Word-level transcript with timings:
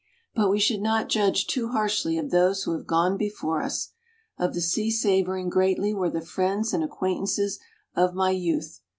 But 0.33 0.49
we 0.49 0.59
should 0.59 0.81
not 0.81 1.09
judge 1.09 1.45
too 1.45 1.67
harshly 1.67 2.17
of 2.17 2.31
those 2.31 2.63
who 2.63 2.71
have 2.75 2.87
gone 2.87 3.17
before 3.17 3.61
us. 3.61 3.91
Of 4.35 4.55
the 4.55 4.59
sea 4.61 4.89
savouring 4.89 5.47
greatly 5.51 5.93
were 5.93 6.09
the 6.09 6.25
friends 6.25 6.73
and 6.73 6.83
acquaintances 6.83 7.59
of 7.95 8.15
my 8.15 8.31
youth. 8.31 8.79